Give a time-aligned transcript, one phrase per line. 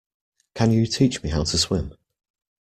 [0.55, 1.93] Can you teach me how to swim?